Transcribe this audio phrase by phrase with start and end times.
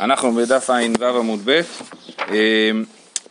[0.00, 1.60] אנחנו בדף ע"ו עמוד ב',
[2.30, 2.70] אה,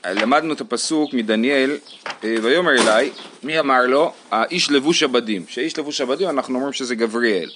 [0.05, 1.77] למדנו את הפסוק מדניאל,
[2.23, 3.09] אה, ויאמר אליי,
[3.43, 4.13] מי אמר לו?
[4.31, 7.49] האיש לבוש הבדים, שאיש לבוש הבדים אנחנו אומרים שזה גבריאל.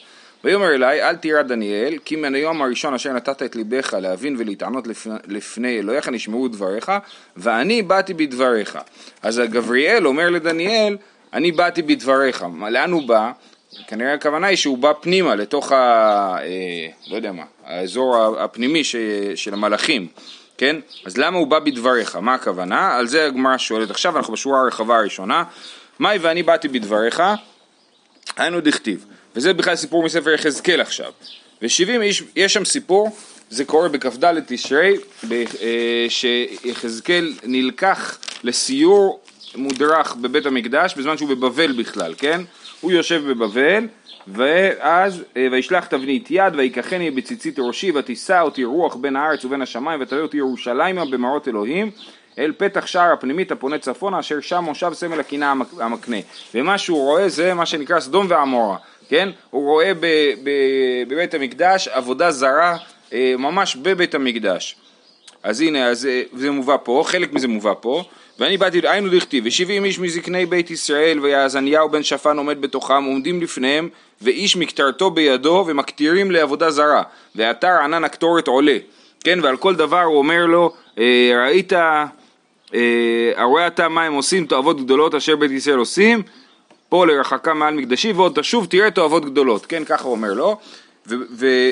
[0.43, 4.87] ויאמר אליי, אל תירא דניאל, כי מן היום הראשון אשר נתת את ליבך להבין ולהתענות
[5.27, 6.91] לפני אלוהיך נשמעו דבריך,
[7.37, 8.77] ואני באתי בדבריך.
[9.21, 10.97] אז הגבריאל אומר לדניאל,
[11.33, 12.45] אני באתי בדבריך.
[12.69, 13.31] לאן הוא בא?
[13.87, 15.75] כנראה הכוונה היא שהוא בא פנימה לתוך ה...
[16.41, 18.95] אה, לא יודע מה, האזור הפנימי ש,
[19.35, 20.07] של המלאכים,
[20.57, 20.75] כן?
[21.05, 22.15] אז למה הוא בא בדבריך?
[22.15, 22.95] מה הכוונה?
[22.95, 25.43] על זה הגמרא שואלת עכשיו, אנחנו בשורה הרחבה הראשונה.
[25.99, 27.23] מאי ואני באתי בדבריך,
[28.37, 29.05] היינו דכתיב.
[29.35, 31.11] וזה בכלל סיפור מספר יחזקאל עכשיו.
[31.61, 33.15] ושבעים איש, יש שם סיפור,
[33.49, 34.95] זה קורה בכ"ד תשרי,
[35.31, 39.19] אה, שיחזקאל נלקח לסיור
[39.55, 42.41] מודרך בבית המקדש בזמן שהוא בבבל בכלל, כן?
[42.81, 43.87] הוא יושב בבבל,
[44.27, 50.01] ואז אה, וישלח תבנית יד ויקחני בציצית ראשי ותישא אותי רוח בין הארץ ובין השמיים
[50.01, 51.91] ותביא אותי ירושלימה במעות אלוהים.
[52.37, 56.17] אל פתח שער הפנימית הפונה צפונה אשר שם מושב סמל הקינה המקנה.
[56.55, 58.77] ומה שהוא רואה זה מה שנקרא סדום ועמורה
[59.09, 59.29] כן?
[59.49, 60.05] הוא רואה ב,
[60.43, 60.49] ב,
[61.07, 62.77] בבית המקדש עבודה זרה
[63.13, 64.75] אה, ממש בבית המקדש.
[65.43, 68.03] אז הנה, אז אה, זה מובא פה, חלק מזה מובא פה
[68.39, 73.41] ואני באתי, היינו דכתיב, ושבעים איש מזקני בית ישראל, ויעזניהו בן שפן עומד בתוכם, עומדים
[73.41, 73.89] לפניהם,
[74.21, 77.03] ואיש מקטרתו בידו, ומקטירים לעבודה זרה,
[77.35, 78.77] ואתר ענן הקטורת עולה,
[79.23, 82.05] כן, ועל כל דבר הוא אומר לו, אה, ראית, אה,
[83.35, 86.21] הרואה אתה מה הם עושים, תועבות גדולות אשר בית ישראל עושים,
[86.89, 90.57] פה לרחקה מעל מקדשי, ועוד תשוב תראה תועבות גדולות, כן, ככה הוא אומר לו,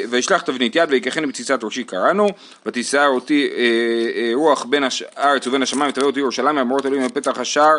[0.10, 2.28] וישלח תבנית יד ויקחני בציצת ראשי קראנו
[2.66, 3.62] ותישא אותי אה,
[4.16, 4.84] אה, רוח בין
[5.16, 7.78] הארץ ובין השמיים ותביא אותי ירושלים אמרות אלוהים בפתח השער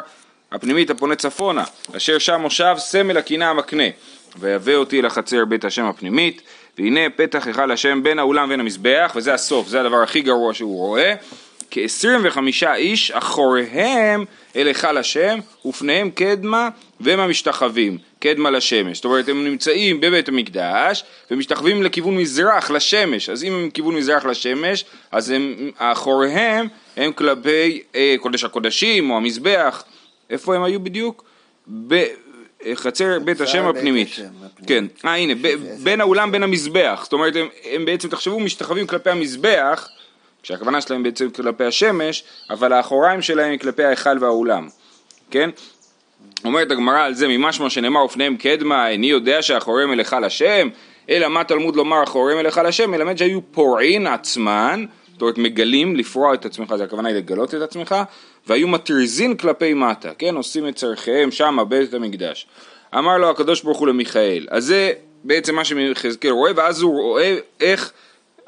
[0.52, 1.64] הפנימית הפונה צפונה
[1.96, 3.84] אשר שם מושב סמל הקינה המקנה.
[4.36, 6.42] ויבא אותי לחצר בית השם הפנימית
[6.78, 10.76] והנה פתח היכל השם בין האולם ובין המזבח וזה הסוף זה הדבר הכי גרוע שהוא
[10.76, 11.14] רואה
[11.70, 12.38] כ-25
[12.74, 14.24] איש אחוריהם
[14.56, 16.68] אל היכל השם ופניהם קדמה
[17.00, 18.96] והם המשתחווים קדמה לשמש.
[18.96, 23.28] זאת אומרת הם נמצאים בבית המקדש ומשתחווים לכיוון מזרח לשמש.
[23.28, 29.16] אז אם הם כיוון מזרח לשמש אז הם אחוריהם הם כלפי אה, קודש הקודשים או
[29.16, 29.84] המזבח.
[30.30, 31.24] איפה הם היו בדיוק?
[31.86, 34.08] בחצר בית השם הפנימית.
[34.66, 35.34] כן, אה הנה,
[35.82, 39.88] בין האולם בין המזבח, זאת אומרת הם, הם בעצם תחשבו משתחווים כלפי המזבח
[40.48, 44.68] כשהכוונה שלהם בעצם כלפי השמש, אבל האחוריים שלהם היא כלפי ההיכל והאולם,
[45.30, 45.50] כן?
[46.44, 50.68] אומרת הגמרא על זה ממשמע שנאמר ופניהם קדמה, איני יודע שאחוריהם אל היכל השם,
[51.10, 55.96] אלא מה תלמוד לומר אחוריהם אל היכל השם, מלמד שהיו פורעין עצמן, זאת אומרת מגלים,
[55.96, 57.94] לפרוע את עצמך, זה הכוונה היא לגלות את עצמך,
[58.46, 60.34] והיו מטריזין כלפי מטה, כן?
[60.34, 62.46] עושים את צורכיהם שם, בית המקדש.
[62.98, 64.92] אמר לו הקדוש ברוך הוא למיכאל, אז זה
[65.24, 67.92] בעצם מה שיחזקאל רואה, ואז הוא רואה איך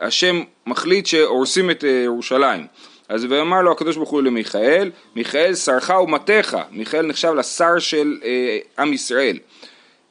[0.00, 2.66] השם מחליט שהורסים את אה, ירושלים.
[3.08, 8.58] אז ואמר לו הקדוש ברוך הוא למיכאל, מיכאל שרך ומטך, מיכאל נחשב לשר של אה,
[8.78, 9.38] עם ישראל.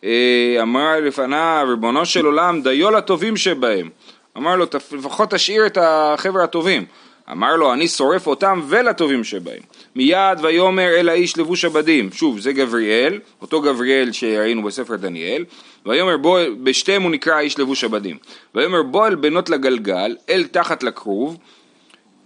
[0.04, 3.90] אה, אמר לפניו, ריבונו של עולם, דיו לטובים שבהם.
[4.38, 6.86] אמר לו, לפחות תשאיר את החבר'ה הטובים.
[7.32, 9.62] אמר לו, אני שורף אותם ולטובים שבהם.
[9.96, 12.12] מיד ויאמר אל האיש לבוש הבדים.
[12.12, 15.46] שוב, זה גבריאל, אותו גבריאל שראינו בספר דניאל.
[15.86, 18.18] ויאמר בוא, בשתיהם הוא נקרא איש לבוש הבדים.
[18.56, 21.38] ויאמר בוא אל בנות לגלגל, אל תחת לכרוב.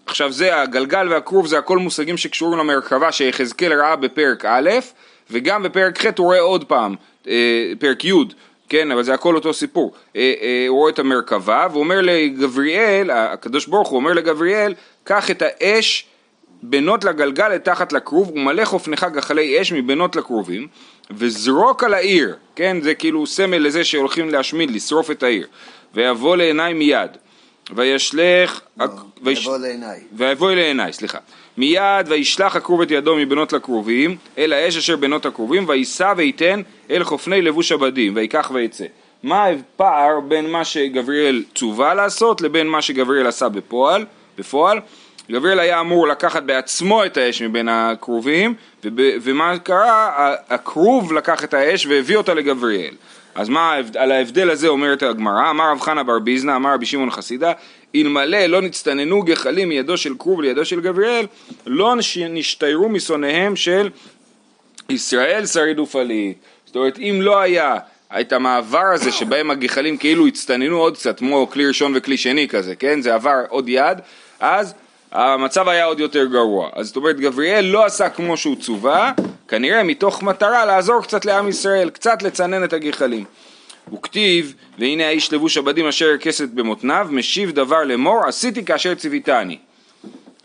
[0.05, 4.69] עכשיו זה הגלגל והכרוב זה הכל מושגים שקשורים למרכבה שיחזקאל ראה בפרק א',
[5.31, 6.95] וגם בפרק ח' הוא רואה עוד פעם,
[7.27, 8.13] אה, פרק י',
[8.69, 9.93] כן, אבל זה הכל אותו סיפור.
[10.15, 15.31] אה, אה, הוא רואה את המרכבה, והוא אומר לגבריאל, הקדוש ברוך הוא אומר לגבריאל, קח
[15.31, 16.05] את האש
[16.63, 20.67] בנות לגלגל לתחת לכרוב ומלא חופנך גחלי אש מבנות לכרובים
[21.11, 25.47] וזרוק על העיר, כן, זה כאילו סמל לזה שהולכים להשמיד, לשרוף את העיר
[25.93, 27.11] ויבוא לעיניי מיד
[27.75, 28.61] וישלך...
[28.77, 28.85] לא,
[29.21, 29.99] ויבוא לעיניי.
[30.13, 31.17] ויבוא לעיניי, סליחה.
[31.57, 37.03] מיד וישלח הכרוב את ידו מבנות לכרובים אל האש אשר בנות הכרובים ויישא וייתן אל
[37.03, 38.85] חופני לבוש הבדים ויקח ויצא.
[39.23, 44.05] מה הפער בין מה שגבריאל צווה לעשות לבין מה שגבריאל עשה בפועל?
[44.37, 44.79] בפועל
[45.31, 48.53] גבריאל היה אמור לקחת בעצמו את האש מבין הכרובים
[48.95, 50.35] ומה קרה?
[50.49, 52.93] הכרוב לקח את האש והביא אותה לגבריאל
[53.35, 57.11] אז מה על ההבדל הזה אומרת הגמרא, אמר רב חנה בר ביזנא, אמר רבי שמעון
[57.11, 57.51] חסידה,
[57.95, 61.25] אלמלא לא נצטננו גחלים מידו של כרוב לידו של גבריאל,
[61.65, 61.95] לא
[62.29, 63.89] נשתיירו משונאיהם של
[64.89, 66.37] ישראל שריד ופליט.
[66.65, 67.77] זאת אומרת, אם לא היה
[68.19, 72.75] את המעבר הזה שבהם הגחלים כאילו הצטננו עוד קצת, כמו כלי ראשון וכלי שני כזה,
[72.75, 73.01] כן?
[73.01, 73.97] זה עבר עוד יד,
[74.39, 74.73] אז
[75.13, 76.69] המצב היה עוד יותר גרוע.
[76.73, 79.11] אז זאת אומרת, גבריאל לא עשה כמו שהוא צווה,
[79.47, 83.25] כנראה מתוך מטרה לעזור קצת לעם ישראל, קצת לצנן את הגחלים.
[83.93, 89.57] וכתיב והנה האיש לבוש הבדים אשר כסת במותניו משיב דבר לאמור עשיתי כאשר ציוויתני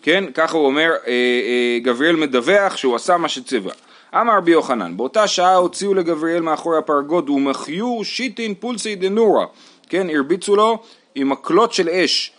[0.03, 3.73] כן ככה הוא אומר אה, אה, גבריאל מדווח שהוא עשה מה שציווה
[4.15, 9.47] אמר רבי יוחנן באותה שעה הוציאו לגבריאל מאחורי הפרגוד ומחיו שיטין פולסי דנורה
[9.89, 10.79] כן הרביצו לו
[11.15, 12.33] עם מקלות של אש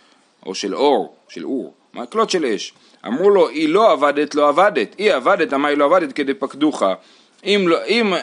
[0.45, 2.73] או של אור של אור מקלות של אש
[3.07, 6.83] אמרו לו, היא לא עבדת, לא עבדת, היא עבדת, אמר היא לא עבדת כדי פקדוך.
[7.45, 8.13] אם לא, אם,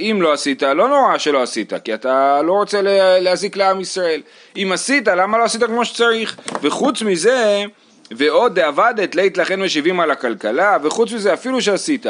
[0.00, 2.80] אם לא עשית, לא נורא שלא עשית, כי אתה לא רוצה
[3.20, 4.22] להזיק לעם ישראל.
[4.56, 6.36] אם עשית, למה לא עשית כמו שצריך?
[6.62, 7.64] וחוץ מזה,
[8.10, 12.06] ועוד עבדת, לית לכן משיבים על הכלכלה, וחוץ מזה, אפילו שעשית,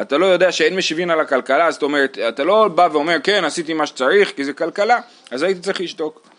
[0.00, 3.74] אתה לא יודע שאין משיבים על הכלכלה, זאת אומרת, אתה לא בא ואומר, כן, עשיתי
[3.74, 4.98] מה שצריך, כי זה כלכלה,
[5.30, 6.29] אז הייתי צריך לשתוק.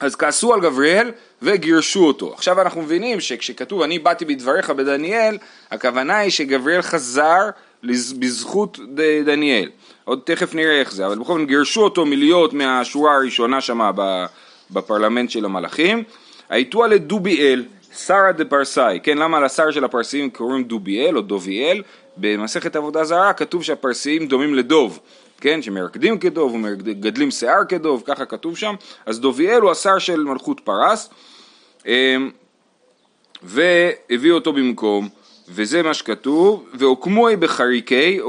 [0.00, 1.10] אז כעסו על גבריאל
[1.42, 2.34] וגירשו אותו.
[2.34, 5.38] עכשיו אנחנו מבינים שכשכתוב אני באתי בדבריך בדניאל,
[5.70, 7.50] הכוונה היא שגבריאל חזר
[8.18, 8.78] בזכות
[9.24, 9.70] דניאל.
[10.04, 13.90] עוד תכף נראה איך זה, אבל בכל זאת גירשו אותו מלהיות מהשורה הראשונה שם
[14.70, 16.04] בפרלמנט של המלאכים.
[16.48, 17.64] הייתו על דוביאל,
[17.96, 21.82] שרה דה פרסאי, כן למה לשר של הפרסים קוראים דוביאל או דוביאל?
[22.16, 24.98] במסכת עבודה זרה כתוב שהפרסיים דומים לדוב.
[25.40, 28.74] כן, שמרקדים כדוב ומגדלים שיער כדוב, ככה כתוב שם,
[29.06, 31.10] אז דוביאל הוא השר של מלכות פרס,
[31.86, 32.30] אמ,
[33.42, 35.08] והביא אותו במקום,
[35.48, 38.20] וזה מה שכתוב, והוקמוי בחריקי,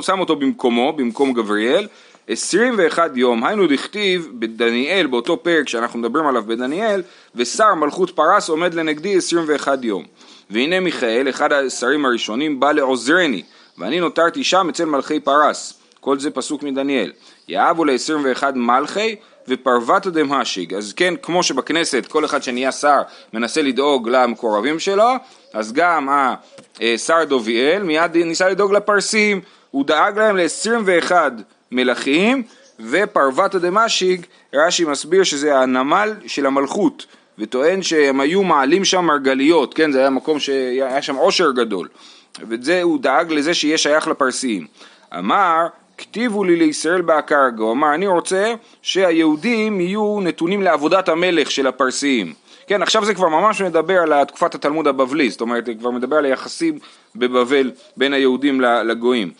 [0.00, 1.88] שם אותו במקומו, במקום גבריאל,
[2.28, 7.02] 21 יום, היינו דכתיב בדניאל, באותו פרק שאנחנו מדברים עליו בדניאל,
[7.34, 10.04] ושר מלכות פרס עומד לנגדי 21 יום.
[10.50, 13.42] והנה מיכאל, אחד השרים הראשונים, בא לעוזרני,
[13.78, 15.75] ואני נותרתי שם אצל מלכי פרס.
[16.06, 17.12] כל זה פסוק מדניאל.
[17.48, 19.16] יאהבו ל-21 מלכי
[19.48, 20.74] ופרוותא דמשיג.
[20.74, 25.08] אז כן, כמו שבכנסת כל אחד שנהיה שר מנסה לדאוג למקורבים שלו,
[25.52, 26.08] אז גם
[26.80, 31.12] השר דוביאל מיד ניסה לדאוג לפרסים, הוא דאג להם ל-21
[31.72, 32.42] מלכים
[32.80, 37.06] ופרוותא דמשיג, רש"י מסביר שזה הנמל של המלכות.
[37.38, 41.88] וטוען שהם היו מעלים שם מרגליות, כן, זה היה מקום שהיה שם עושר גדול.
[42.48, 44.66] וזה, הוא דאג לזה שיהיה שייך לפרסיים.
[45.18, 45.66] אמר
[45.98, 47.02] כתיבו לי לישראל
[47.58, 52.34] הוא אמר אני רוצה שהיהודים יהיו נתונים לעבודת המלך של הפרסיים.
[52.66, 56.16] כן, עכשיו זה כבר ממש מדבר על תקופת התלמוד הבבלי, זאת אומרת, זה כבר מדבר
[56.16, 56.78] על היחסים
[57.16, 59.30] בבבל בין היהודים לגויים.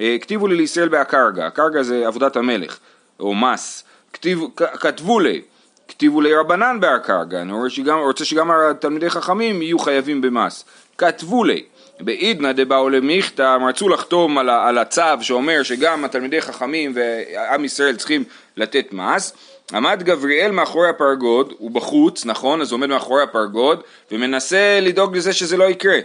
[0.00, 2.78] אה, כתיבו לי לישראל בהקרגה, הקרגה זה עבודת המלך,
[3.20, 3.84] או מס.
[4.12, 5.42] כתיב, כתבו לי,
[5.88, 7.52] כתיבו לי רבנן בהקרגה, אני
[7.92, 10.64] רוצה שגם התלמידי חכמים יהיו חייבים במס.
[10.98, 11.62] כתבו לי.
[12.00, 17.96] בעידנא דבאו למיכתא, הם רצו לחתום על, על הצו שאומר שגם התלמידי חכמים ועם ישראל
[17.96, 18.24] צריכים
[18.56, 19.32] לתת מס.
[19.72, 22.60] עמד גבריאל מאחורי הפרגוד, הוא בחוץ, נכון?
[22.60, 25.98] אז הוא עומד מאחורי הפרגוד ומנסה לדאוג לזה שזה לא יקרה.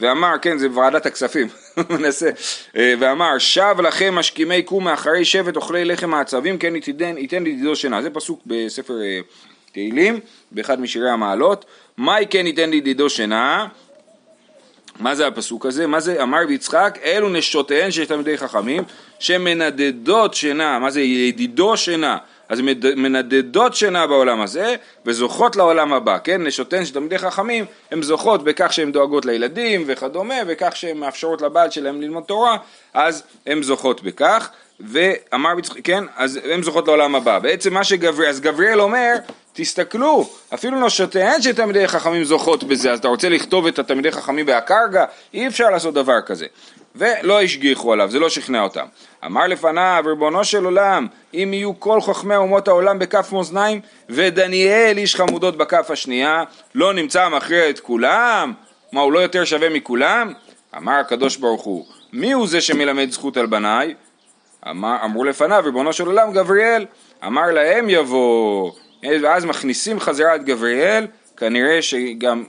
[0.00, 1.48] ואמר, כן, זה ועדת הכספים,
[1.90, 2.30] מנסה,
[2.76, 7.76] אה, ואמר, שב לכם משכימי קום מאחרי שבט אוכלי לחם העצבים, כן ייתן, ייתן לדידו
[7.76, 8.02] שינה.
[8.02, 9.20] זה פסוק בספר אה,
[9.72, 10.20] תהילים,
[10.52, 11.64] באחד משירי המעלות.
[11.98, 13.66] מאי כן ייתן לדידו שינה?
[15.00, 15.86] מה זה הפסוק הזה?
[15.86, 16.98] מה זה אמר ויצחק?
[17.04, 18.82] אלו נשותיהן של תלמידי חכמים
[19.18, 22.16] שמנדדות שינה, מה זה ידידו שינה?
[22.48, 22.60] אז
[22.96, 24.74] מנדדות שינה בעולם הזה
[25.06, 26.42] וזוכות לעולם הבא, כן?
[26.42, 31.70] נשותיהן של תלמידי חכמים הן זוכות בכך שהן דואגות לילדים וכדומה וכך שהן מאפשרות לבעל
[31.70, 32.56] שלהם ללמוד תורה
[32.94, 34.50] אז הן זוכות בכך
[34.80, 35.52] ואמר
[35.84, 36.04] כן?
[36.16, 37.38] אז הן זוכות לעולם הבא.
[37.38, 39.14] בעצם מה שגבריאל, אז גבריאל אומר
[39.60, 44.46] תסתכלו, אפילו נשותיהן של תלמידי חכמים זוכות בזה, אז אתה רוצה לכתוב את התלמידי חכמים
[44.46, 45.04] בהקרגה?
[45.34, 46.46] אי אפשר לעשות דבר כזה.
[46.96, 48.86] ולא השגיחו עליו, זה לא שכנע אותם.
[49.26, 55.16] אמר לפניו, ריבונו של עולם, אם יהיו כל חכמי אומות העולם בכף מאזניים, ודניאל איש
[55.16, 56.42] חמודות בכף השנייה,
[56.74, 58.52] לא נמצא מכריע את כולם?
[58.92, 60.32] מה, הוא לא יותר שווה מכולם?
[60.76, 63.94] אמר הקדוש ברוך הוא, מי הוא זה שמלמד זכות על בניי?
[64.70, 66.86] אמר, אמרו לפניו, ריבונו של עולם, גבריאל.
[67.26, 68.70] אמר להם יבוא
[69.02, 72.44] ואז מכניסים חזרה את גבריאל, כנראה שגם,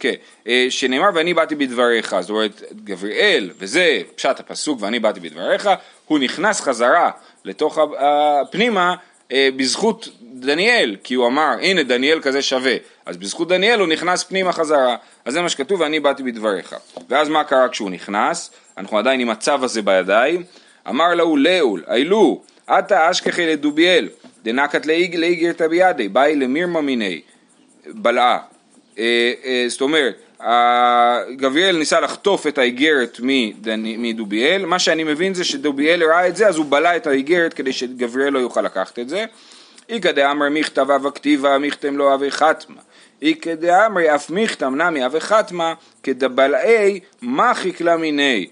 [0.00, 0.14] כן,
[0.48, 5.68] אה, שנאמר ואני באתי בדבריך, זאת אומרת גבריאל, וזה פשט הפסוק ואני באתי בדבריך,
[6.06, 7.10] הוא נכנס חזרה
[7.44, 8.94] לתוך הפנימה
[9.32, 12.74] אה, בזכות דניאל, כי הוא אמר הנה דניאל כזה שווה,
[13.06, 16.76] אז בזכות דניאל הוא נכנס פנימה חזרה, אז זה מה שכתוב ואני באתי בדבריך.
[17.08, 20.42] ואז מה קרה כשהוא נכנס, אנחנו עדיין עם הצו הזה בידיים,
[20.88, 24.08] אמר לו לאול, אילו, עתה אשכחי לדוביאל,
[24.42, 27.20] דנקת לאיגרתא בידי, באי למירמה מיני,
[27.86, 28.38] בלעה.
[28.98, 30.22] אה, אה, זאת אומרת,
[31.36, 33.20] גבריאל ניסה לחטוף את האיגרת
[33.76, 37.72] מדוביאל, מה שאני מבין זה שדוביאל ראה את זה אז הוא בלע את האיגרת כדי
[37.72, 39.24] שגבריאל לא יוכל לקחת את זה.
[39.88, 42.80] איכא דאמרי מכתב הווה כתיבא מחתם לא הווה חתימא.
[43.22, 48.46] איכא דאמרי אף מחתם נמי הווה חתימא כדבלעה מחיק לה מיניה.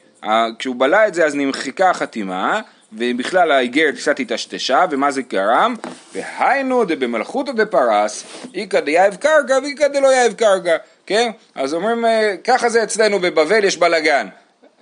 [0.58, 2.60] כשהוא בלע את זה אז נמחקה החתימה
[2.92, 5.74] ובכלל האיגרת קצת היטשטשה, ומה זה גרם?
[6.14, 11.30] והיינו דבמלכותא דפרס, איכא דיהיב כרגא ואיכא דלא יהיב כרגא, כן?
[11.54, 14.26] אז אומרים, אה, ככה זה אצלנו בבבל, יש בלאגן.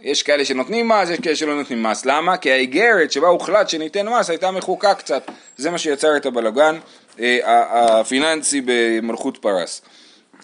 [0.03, 2.07] יש כאלה שנותנים מס, יש כאלה שלא נותנים מס.
[2.07, 2.37] למה?
[2.37, 5.31] כי האיגרת שבה הוחלט שניתן מס הייתה מחוקה קצת.
[5.57, 6.79] זה מה שיצר את הבלגן
[7.21, 9.83] אה, הפיננסי במלכות פרס.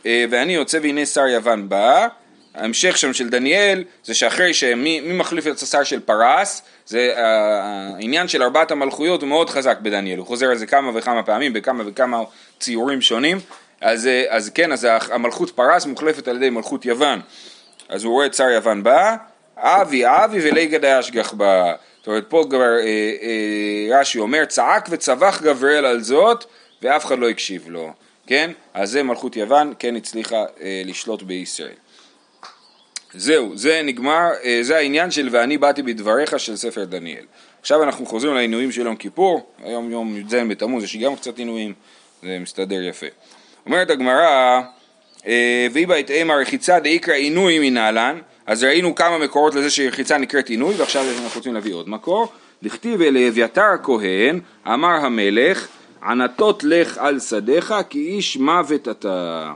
[0.07, 2.09] אה, ואני יוצא והנה שר יוון בא,
[2.55, 8.29] ההמשך שם של דניאל זה שאחרי שמי מחליף את השר של פרס, זה אה, העניין
[8.29, 11.83] של ארבעת המלכויות הוא מאוד חזק בדניאל, הוא חוזר על זה כמה וכמה פעמים בכמה
[11.87, 12.23] וכמה
[12.61, 13.39] ציורים שונים,
[13.81, 17.21] אז, אז כן, אז המלכות פרס מוחלפת על ידי מלכות יוון,
[17.89, 19.17] אז הוא רואה את שר יוון בא,
[19.57, 21.73] אבי אבי וליגד האשגח בה.
[21.99, 26.45] זאת אומרת פה כבר אה, אה, רש"י אומר צעק וצווח גבריאל על זאת
[26.83, 27.93] ואף אחד לא הקשיב לו,
[28.27, 28.51] כן?
[28.75, 31.82] אז זה מלכות יוון כן הצליחה אה, לשלוט בישראל.
[33.15, 37.25] זהו, זה נגמר, אה, זה העניין של ואני באתי בדבריך של ספר דניאל.
[37.61, 41.73] עכשיו אנחנו חוזרים לעינויים של יום כיפור, היום יום י"ז בתמוז, יש גם קצת עינויים,
[42.23, 43.07] זה מסתדר יפה.
[43.67, 44.61] אומרת הגמרא,
[45.27, 50.19] אה, ויהי בה את אימה רחיצה דאיקרא עינוי מנהלן אז ראינו כמה מקורות לזה שרחיצה
[50.19, 52.29] נקראת עינוי, ועכשיו אנחנו רוצים להביא עוד מקור.
[52.63, 55.69] דכתיב אל אביתר הכהן, אמר המלך,
[56.03, 59.53] ענתות לך על שדיך, כי איש מוות אתה.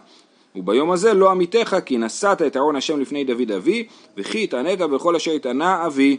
[0.56, 3.86] וביום הזה לא עמיתך, כי נשאת את ארון השם לפני דוד אבי,
[4.16, 6.16] וכי התענית בכל אשר התענה אבי.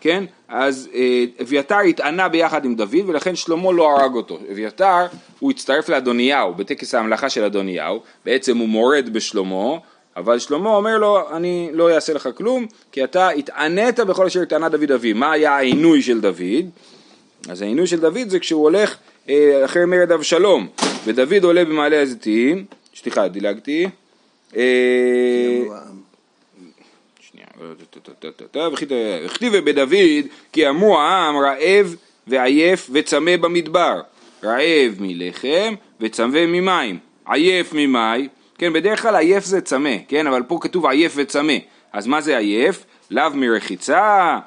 [0.00, 0.24] כן?
[0.48, 4.38] אז אה, אביתר התענה ביחד עם דוד ולכן שלמה לא הרג אותו.
[4.52, 5.06] אביתר
[5.38, 9.76] הוא הצטרף לאדוניהו בטקס ההמלכה של אדוניהו, בעצם הוא מורד בשלמה
[10.16, 14.68] אבל שלמה אומר לו, אני לא אעשה לך כלום, כי אתה התענית בכל אשר התענה
[14.68, 15.12] דוד אבי.
[15.12, 16.64] מה היה העינוי של דוד?
[17.48, 18.96] אז העינוי של דוד זה כשהוא הולך
[19.28, 20.68] אה, אחרי מרד אבשלום,
[21.04, 22.64] ודוד עולה במעלה הזיתים,
[22.94, 23.88] סליחה, דילגתי.
[29.24, 31.96] וכתיב בדוד כי אמרו העם רעב
[32.26, 34.00] ועייף וצמא במדבר,
[34.44, 40.58] רעב מלחם וצמא ממים, עייף ממים כן, בדרך כלל עייף זה צמא, כן, אבל פה
[40.60, 41.52] כתוב עייף וצמא,
[41.92, 42.84] אז מה זה עייף?
[43.10, 44.38] לאו מרחיצה,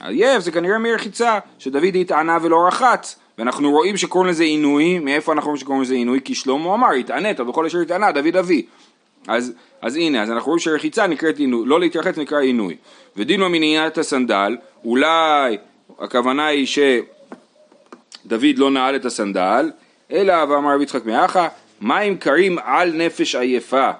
[0.00, 5.48] עייף זה כנראה מרחיצה, שדוד התענה ולא רחץ, ואנחנו רואים שקוראים לזה עינוי, מאיפה אנחנו
[5.48, 6.20] רואים שקוראים לזה עינוי?
[6.24, 8.66] כי שלמה אמר, התענית בכל אשר התענה, דוד אבי.
[9.28, 9.52] אז,
[9.82, 12.76] אז הנה, אז אנחנו רואים שרחיצה נקראת עינוי, לא להתרחץ נקרא עינוי.
[13.16, 15.56] ודין מניעת הסנדל, אולי
[15.98, 19.70] הכוונה היא שדוד לא נעל את הסנדל,
[20.12, 21.48] אלא ואמר רבי יצחק מאחה,
[21.80, 23.90] מים קרים על נפש עייפה.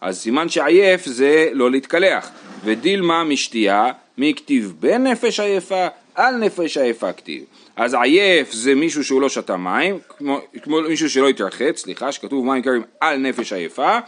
[0.00, 2.30] אז סימן שעייף זה לא להתקלח.
[2.64, 3.86] ודילמה משתייה,
[4.18, 7.44] מי כתיב בנפש עייפה, על נפש עייפה כתיב.
[7.76, 12.46] אז עייף זה מישהו שהוא לא שתה מים, כמו, כמו מישהו שלא התרחץ, סליחה, שכתוב
[12.46, 13.98] מים קרים על נפש עייפה,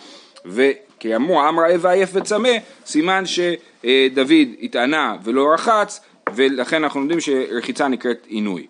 [0.46, 2.52] וכי אמרו עם רעב ועייף וצמא,
[2.86, 4.30] סימן שדוד
[4.62, 6.00] התענה ולא רחץ,
[6.34, 8.66] ולכן אנחנו יודעים שרחיצה נקראת עינוי.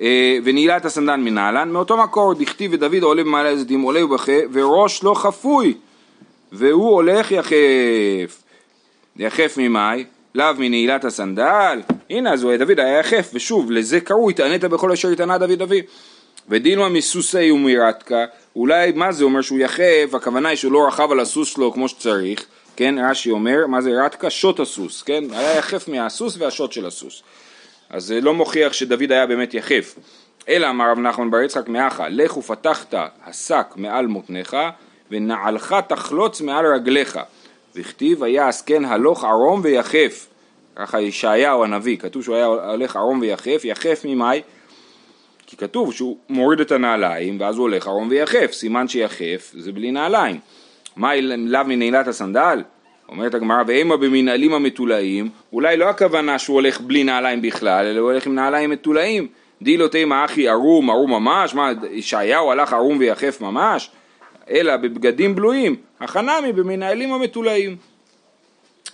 [0.00, 5.14] אה, ונעילת הסנדן מנהלן, מאותו מקור דכתיב ודוד עולה במעלה הזיתים עולה ובכה וראש לא
[5.14, 5.74] חפוי
[6.52, 8.42] והוא הולך יחף.
[9.16, 10.04] יחף ממאי?
[10.34, 11.80] לאו מנעילת הסנדל?
[12.10, 15.82] הנה אז דוד היה יחף ושוב לזה קראו התענית בכל אשר התענה דוד אבי
[16.48, 18.24] ודילמה מסוסי ומירתקה
[18.56, 20.14] אולי מה זה אומר שהוא יחף?
[20.14, 22.44] הכוונה היא שהוא לא רכב על הסוס שלו כמו שצריך.
[22.76, 24.30] כן רש"י אומר מה זה רתקה?
[24.30, 25.24] שוט הסוס כן?
[25.30, 27.22] היה יחף מהסוס והשוט של הסוס.
[27.90, 29.94] אז זה לא מוכיח שדוד היה באמת יחף.
[30.48, 34.56] אלא אמר רב נחמן בר יצחק מאחה, לך ופתחת השק מעל מותניך,
[35.10, 37.18] ונעלך תחלוץ מעל רגליך.
[37.74, 40.28] וכתיב היה עסקן הלוך ערום ויחף.
[40.76, 44.42] ככה ישעיהו הנביא, כתוב שהוא היה הולך ערום ויחף, יחף ממאי?
[45.46, 49.90] כי כתוב שהוא מוריד את הנעליים ואז הוא הולך ערום ויחף, סימן שיחף זה בלי
[49.90, 50.38] נעליים.
[50.96, 52.62] מה לאו מנעילת הסנדל?
[53.08, 58.10] אומרת הגמרא, והמה במנהלים המתולעים, אולי לא הכוונה שהוא הולך בלי נעליים בכלל, אלא הוא
[58.10, 59.28] הולך עם נעליים מתולעים.
[59.62, 63.90] דילו תימא אחי ערום, ערום ממש, מה, ישעיהו הלך ערום ויחף ממש?
[64.50, 67.76] אלא בבגדים בלויים, החנמי במנהלים המתולעים.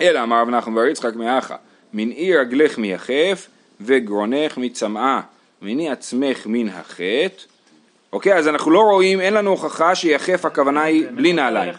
[0.00, 1.56] אלא אמר רב נחמן בר יצחק מאחה,
[1.92, 3.48] מנעי רגלך מיחף
[3.80, 5.20] וגרונך מצמאה,
[5.62, 7.42] מנעי עצמך מן החטא
[8.12, 11.74] אוקיי, אז אנחנו לא רואים, אין לנו הוכחה שיחף הכוונה היא בלי נעליים.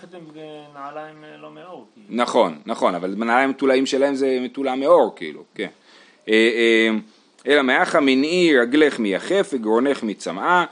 [0.76, 1.88] אה, לא מאור.
[2.10, 5.68] נכון, נכון, אבל נעליים מתולעים שלהם זה מתולע מאור, כאילו, כן.
[6.30, 6.90] אה, אה,
[7.48, 10.66] אלא מאחה מנעי רגלך מיחף וגרונך מצמאה,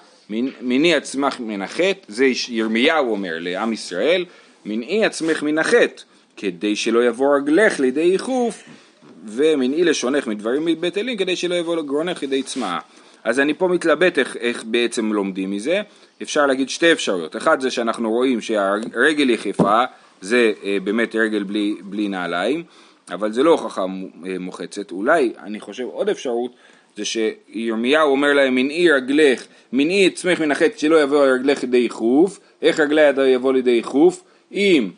[0.62, 4.26] מנעי עצמך מן החטא, זה ירמיהו אומר לעם ישראל,
[4.68, 6.04] מנעי עצמך מן החטא,
[6.38, 8.64] כדי שלא יבוא רגלך לידי ייחוף,
[9.26, 12.80] ומנעי לשונך מדברים מבטלים, כדי שלא יבוא גרונך לידי צמאה.
[13.24, 15.82] אז אני פה מתלבט איך, איך בעצם לומדים מזה,
[16.22, 19.84] אפשר להגיד שתי אפשרויות, אחד זה שאנחנו רואים שהרגל יחפה
[20.22, 22.64] זה אה, באמת רגל בלי, בלי נעליים,
[23.12, 26.52] אבל זה לא הוכחה אה, מוחצת, אולי אני חושב עוד אפשרות
[26.98, 32.40] זה שירמיהו אומר להם מנעי רגלך, מנעי עצמך מן החטא שלא יבוא רגלך לידי ייחוף,
[32.62, 34.24] איך רגלי יבוא לידי ייחוף?
[34.52, 34.90] אם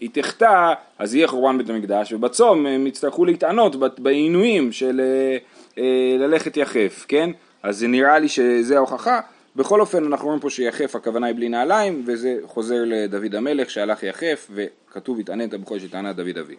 [0.00, 5.36] היא תחטא אז יהיה חורבן בית המקדש ובצום הם יצטרכו להתענות בעינויים של אה,
[5.78, 7.30] אה, ללכת יחף, כן?
[7.62, 9.20] אז זה נראה לי שזה ההוכחה.
[9.56, 14.02] בכל אופן אנחנו רואים פה שיחף הכוונה היא בלי נעליים וזה חוזר לדוד המלך שהלך
[14.02, 16.56] יחף וכתוב התענית בכל שטענה דוד אבי.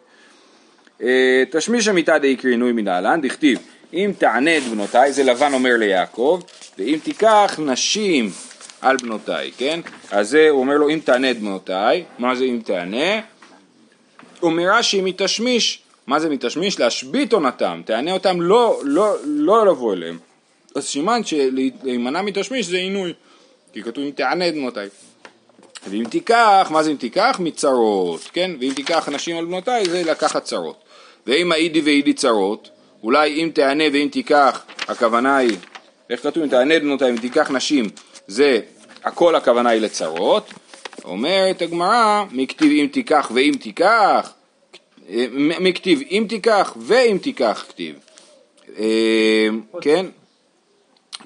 [1.01, 3.59] אה, תשמיש המיטה דאיקרי עינוי מנהלן, דכתיב
[3.93, 6.41] אם תענה את בנותיי, זה לבן אומר ליעקב,
[6.77, 8.29] ואם תיקח נשים
[8.81, 9.79] על בנותיי, כן?
[10.11, 13.21] אז זה, הוא אומר לו אם תענה את בנותיי, מה זה אם תענה?
[14.41, 16.79] אומר רש"י מתשמיש, מה זה מתשמיש?
[16.79, 20.17] להשבית עונתם, תענה אותם לא, לא, לא לבוא אליהם.
[20.75, 23.13] אז סימן שלהימנע מתשמיש זה עינוי,
[23.73, 24.89] כי כתוב אם תענה את בנותיי.
[25.89, 27.37] ואם תיקח, מה זה אם תיקח?
[27.39, 28.51] מצרות, כן?
[28.59, 30.83] ואם תיקח נשים על בנותיי זה לקחת צרות.
[31.27, 32.69] ואם האידי ואידי צרות,
[33.03, 35.57] אולי אם תענה ואם תיקח, הכוונה היא,
[36.09, 37.89] איך כתוב אם תענה את בנותיי, אם תיקח נשים,
[38.27, 38.59] זה
[39.03, 40.53] הכל הכוונה היא לצרות.
[41.03, 44.33] אומרת הגמרא, מכתיב אם תיקח ואם תיקח,
[45.39, 47.95] מכתיב אם תיקח ואם תיקח כתיב.
[48.77, 49.47] אה,
[49.81, 50.05] כן?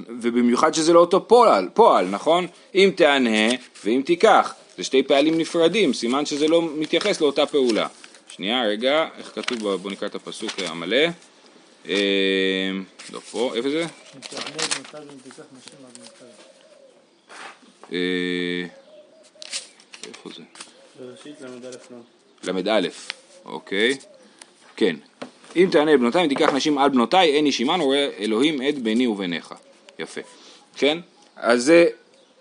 [0.08, 2.48] ובמיוחד שזה לא אותו פועל, פועל, נכון?
[2.76, 3.50] אם תענה
[3.84, 7.88] ואם תיקח, זה שתי פעלים נפרדים, סימן שזה לא מתייחס לאותה פעולה.
[8.30, 11.08] שנייה, רגע, איך כתוב, בוא נקרא את הפסוק המלא.
[11.90, 12.72] אה,
[13.14, 13.82] לא פה, איפה זה?
[13.82, 13.88] אה,
[20.08, 20.44] איפה זה?
[22.44, 22.88] ל"א,
[23.46, 23.98] אוקיי,
[24.76, 24.96] כן.
[25.56, 29.08] אם תענה לבנותיי, אם תיקח נשים על בנותיי, אין איש עמן, רואה אלוהים עד ביני
[29.08, 29.54] וביניך.
[30.00, 30.22] יפה.
[30.78, 30.98] כן?
[31.36, 31.86] אז זה,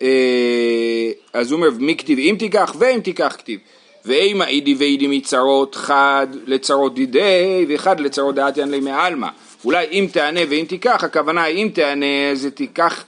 [0.03, 3.61] אה, אז הוא אומר, מי כתיב אם תיקח ואם תיקח כתיב.
[4.05, 9.29] ואימה אידי ואידי מצרות חד לצרות דידי ואחד לצרות דעתיין לי מעלמא.
[9.65, 13.05] אולי אם תענה ואם תיקח, הכוונה אם תענה זה תיקח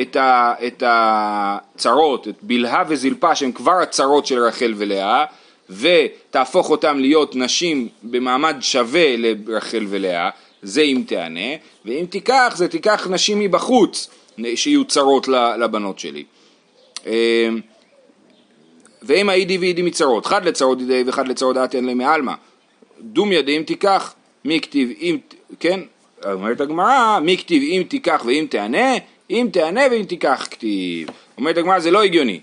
[0.00, 5.24] את, ה, את הצרות, את בלהה וזלפה שהן כבר הצרות של רחל ולאה
[5.70, 10.30] ותהפוך אותם להיות נשים במעמד שווה לרחל ולאה,
[10.62, 11.50] זה אם תענה,
[11.84, 14.10] ואם תיקח זה תיקח נשים מבחוץ
[14.54, 16.24] שיהיו צרות לבנות שלי.
[17.06, 17.12] אמ,
[19.02, 22.32] ואם האידי ואידי מצרות, חד לצרות דידי וחד לצרות דעתי אין להם מעלמא.
[23.00, 24.14] דומיה דאם תיקח,
[24.44, 25.18] מי כתיב אם,
[25.60, 25.80] כן,
[26.24, 28.92] אומרת הגמרא, מי כתיב אם תיקח ואם תענה,
[29.32, 31.08] אם תענה ואם תיקח כתיב.
[31.38, 32.40] אומרת הגמרא זה לא הגיוני,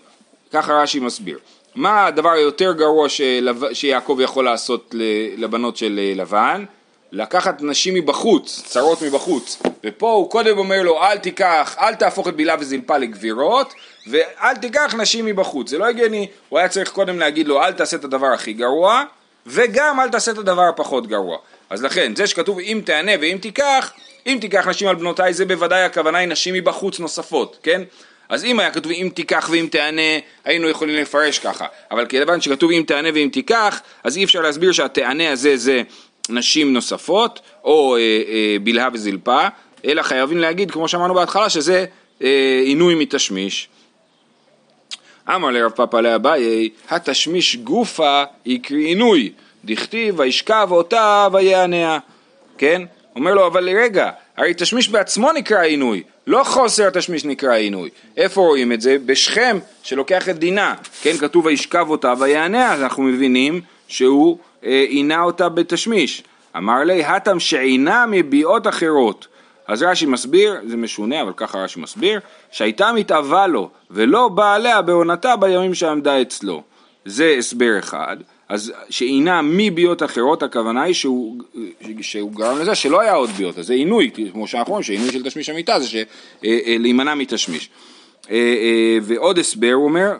[0.53, 1.39] ככה רש"י מסביר.
[1.75, 3.51] מה הדבר היותר גרוע שלו...
[3.73, 4.95] שיעקב יכול לעשות
[5.37, 6.65] לבנות של אה, לבן?
[7.11, 12.35] לקחת נשים מבחוץ, צרות מבחוץ, ופה הוא קודם אומר לו אל תיקח, אל תהפוך את
[12.35, 13.73] בילה וזלפה לגבירות
[14.07, 17.97] ואל תיקח נשים מבחוץ, זה לא הגיוני, הוא היה צריך קודם להגיד לו אל תעשה
[17.97, 19.03] את הדבר הכי גרוע
[19.45, 21.37] וגם אל תעשה את הדבר הפחות גרוע,
[21.69, 23.91] אז לכן זה שכתוב אם תענה ואם תיקח,
[24.29, 27.81] אם תיקח נשים על בנותיי זה בוודאי הכוונה היא נשים מבחוץ נוספות, כן?
[28.29, 30.01] אז אם היה כתוב אם תיקח ואם תענה,
[30.45, 31.65] היינו יכולים לפרש ככה.
[31.91, 35.81] אבל כיוון שכתוב אם תענה ואם תיקח, אז אי אפשר להסביר שהתענה הזה זה
[36.29, 39.47] נשים נוספות, או אה, אה, בלהה וזלפה,
[39.85, 41.85] אלא חייבים להגיד, כמו שאמרנו בהתחלה, שזה
[42.23, 43.69] אה, עינוי מתשמיש.
[45.35, 49.31] אמר לרב פאפא לאביי, התשמיש גופה יקרי עינוי,
[49.65, 51.99] דכתיב וישכב אותה ויעניה,
[52.57, 52.81] כן?
[53.19, 57.89] אומר לו, אבל רגע, הרי תשמיש בעצמו נקרא עינוי, לא חוסר התשמיש נקרא עינוי.
[58.17, 58.97] איפה רואים את זה?
[59.05, 65.21] בשכם, שלוקח את דינה, כן, כתוב וישכב אותה ויעניה, אז אנחנו מבינים שהוא אה, עינה
[65.21, 66.23] אותה בתשמיש.
[66.57, 69.27] אמר לי, הטם שעינה מביאות אחרות.
[69.67, 72.19] אז רש"י מסביר, זה משונה, אבל ככה רש"י מסביר,
[72.51, 76.63] שהייתה מתאווה לו ולא באה עליה בעונתה בימים שעמדה אצלו.
[77.05, 78.17] זה הסבר אחד.
[78.49, 81.41] אז שעינה מביות אחרות, הכוונה היא שהוא,
[82.01, 85.23] שהוא גרם לזה שלא היה עוד ביות, אז זה עינוי, כמו שאנחנו רואים, שעינוי של
[85.23, 86.03] תשמיש המיטה זה
[86.45, 87.69] אה, אה, להימנע מתשמיש.
[89.01, 90.11] ועוד הסבר הוא אומר,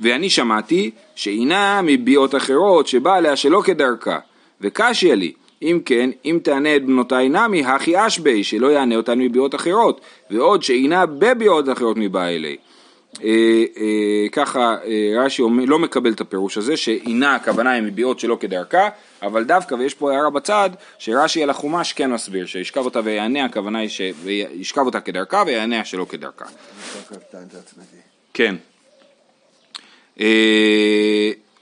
[0.00, 4.18] ואני שמעתי שאינה מביאות אחרות שבאה עליה שלא כדרכה,
[4.60, 9.54] וקשיא לי, אם כן, אם תענה את בנותיי נמי, הכי אשבי, שלא יענה אותן מביאות
[9.54, 12.56] אחרות, ועוד שאינה בביאות אחרות מבא אלי.
[13.22, 13.28] אה,
[13.76, 18.88] אה, ככה אה, רש"י לא מקבל את הפירוש הזה, שעינה הכוונה היא מביאות שלא כדרכה,
[19.22, 23.78] אבל דווקא, ויש פה הערה בצד, שרש"י על החומש כן מסביר, שישכב אותה ויענה, הכוונה
[23.78, 26.44] היא שישכב אותה כדרכה ויענה שלא כדרכה.
[28.34, 28.56] כן.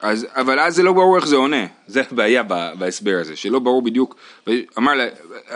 [0.03, 2.43] אז, אבל אז זה לא ברור איך זה עונה, זה הבעיה
[2.79, 4.17] בהסבר הזה, שלא ברור בדיוק,
[4.79, 4.93] אמר,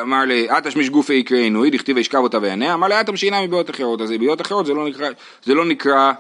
[0.01, 3.71] אמר לי, את תשמיש גופי יקרה עינוי, דכתיב וישכב אותה ויענה, אמר את תמשינה מבעיות
[3.71, 5.09] אחרות, אז בבעיות אחרות זה לא נקרא,
[5.45, 6.13] זה לא נקרא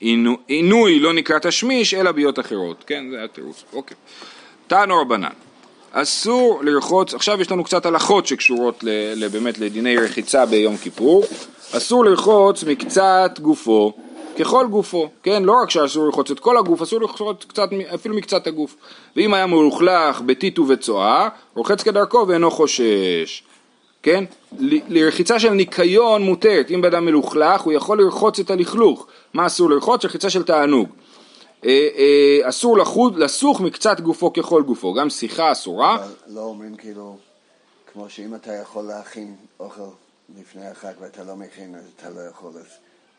[0.00, 3.96] עינוי, עינוי לא נקרא תשמיש, אלא בעיות אחרות, כן, זה התירוץ, אוקיי.
[4.66, 5.28] תענו רבנן,
[5.92, 8.84] אסור לרחוץ, עכשיו יש לנו קצת הלכות שקשורות
[9.32, 11.24] באמת לדיני רחיצה ביום כיפור,
[11.72, 13.92] אסור לרחוץ מקצת גופו
[14.38, 15.42] ככל גופו, כן?
[15.42, 18.76] לא רק שאסור לרחוץ את כל הגוף, אסור לרחוץ קצת, אפילו מקצת הגוף.
[19.16, 23.42] ואם היה מלוכלך בטיט ובצואה, רוחץ כדרכו ואינו חושש.
[24.02, 24.24] כן?
[24.88, 29.06] לרחיצה של ניקיון מותרת, אם בן אדם מלוכלך הוא יכול לרחוץ את הלכלוך.
[29.34, 30.04] מה אסור לרחוץ?
[30.04, 30.88] רחיצה של תענוג.
[31.64, 36.06] אה, אה, אסור לחוד, לסוך מקצת גופו ככל גופו, גם שיחה אסורה.
[36.26, 37.16] לא אומרים כאילו,
[37.92, 39.82] כמו שאם אתה יכול להכין אוכל
[40.40, 42.66] לפני החג ואתה לא מכין אז אתה לא יכול, אז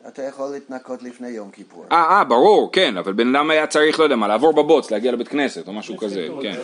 [0.08, 1.84] אתה יכול להתנקות לפני יום כיפור.
[1.92, 5.12] אה, אה, ברור, כן, אבל בן אדם היה צריך, לא יודע מה, לעבור בבוץ, להגיע
[5.12, 6.54] לבית כנסת או משהו כזה, כן,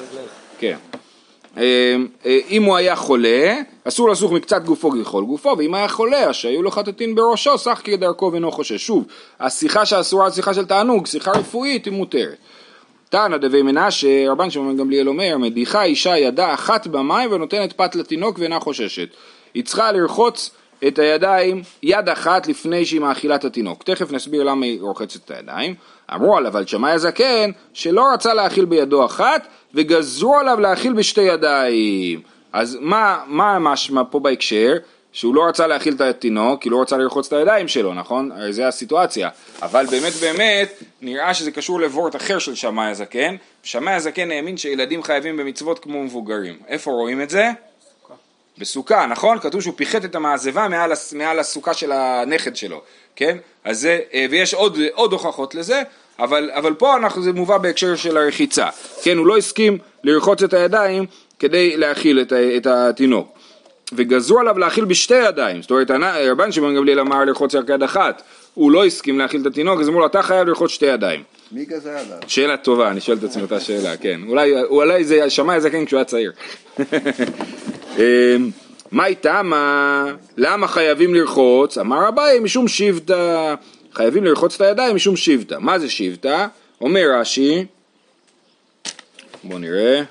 [0.58, 0.76] כן.
[1.58, 1.96] אה,
[2.26, 6.62] אה, אם הוא היה חולה, אסור לסוך מקצת גופו ככל גופו, ואם היה חולה, שהיו
[6.62, 8.86] לו חטטין בראשו, סך כדרכו ואינו חושש.
[8.86, 9.04] שוב,
[9.40, 12.36] השיחה שאסורה שיחה של תענוג, שיחה רפואית היא מותרת.
[13.08, 18.38] תנא דבי מנשה, רבן שמעון גמליאל אומר, מדיחה אישה ידה אחת במים ונותנת פת לתינוק
[18.38, 19.08] ואינה חוששת.
[19.54, 20.50] היא צריכה לרחוץ
[20.86, 23.82] את הידיים יד אחת לפני שהיא מאכילה את התינוק.
[23.82, 25.74] תכף נסביר למה היא רוחצת את הידיים.
[26.14, 32.20] אמרו עליו על שמאי הזקן שלא רצה להאכיל בידו אחת וגזרו עליו להאכיל בשתי ידיים.
[32.52, 34.76] אז מה, מה משמע פה בהקשר?
[35.12, 38.32] שהוא לא רצה להאכיל את התינוק כי לא רצה לרחוץ את הידיים שלו, נכון?
[38.32, 39.28] הרי זה הסיטואציה.
[39.62, 43.36] אבל באמת באמת נראה שזה קשור לוורט אחר של שמאי הזקן.
[43.62, 46.58] שמאי הזקן האמין שילדים חייבים במצוות כמו מבוגרים.
[46.68, 47.50] איפה רואים את זה?
[48.58, 49.38] בסוכה, נכון?
[49.38, 52.82] כתוב שהוא פיחת את המעזבה מעל, מעל הסוכה של הנכד שלו,
[53.16, 53.36] כן?
[53.64, 55.82] אז זה, אה, ויש עוד, עוד הוכחות לזה,
[56.18, 58.68] אבל, אבל פה אנחנו, זה מובא בהקשר של הרחיצה,
[59.02, 59.18] כן?
[59.18, 61.06] הוא לא הסכים לרחוץ את הידיים
[61.38, 63.38] כדי להאכיל את, את התינוק.
[63.92, 65.90] וגזרו עליו להאכיל בשתי ידיים, זאת אומרת
[66.30, 68.22] רבן שמעון גמליאל אמר לרחוץ רק יד אחת,
[68.54, 71.22] הוא לא הסכים להאכיל את התינוק, אז אמרו לו אתה חייב לרחוץ שתי ידיים.
[71.52, 72.18] מי גזר עליו?
[72.26, 74.20] שאלה טובה, אני שואל את עצמי אותה שאלה, כן.
[74.28, 76.32] אולי, אולי זה שמע איזה כן כשהוא היה צעיר.
[77.98, 78.50] אמ,
[78.90, 80.04] מה איתה מה?
[80.36, 81.78] למה חייבים לרחוץ?
[81.78, 83.54] אמר אביי משום שבטה.
[83.92, 85.58] חייבים לרחוץ את הידיים משום שבטה.
[85.58, 86.46] מה זה שבטה?
[86.80, 87.64] אומר רש"י,
[89.44, 90.02] בואו נראה.